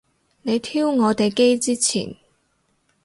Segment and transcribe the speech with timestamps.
[0.41, 2.15] 你挑我哋機之前